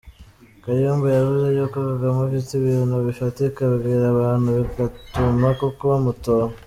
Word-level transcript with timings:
Kayumba 0.63 1.07
yavuze 1.17 1.47
yuko 1.57 1.77
Kagame 1.89 2.17
afite 2.25 2.51
ibintu 2.59 2.95
bifatika 3.07 3.59
abwira 3.69 4.03
abantu 4.13 4.47
bigatuma 4.57 5.47
koko 5.59 5.83
bamutora. 5.91 6.53